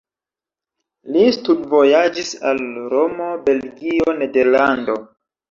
Li 1.15 1.25
studvojaĝis 1.35 2.31
al 2.53 2.65
Romo, 2.95 3.29
Belgio, 3.45 4.19
Nederlando. 4.23 4.99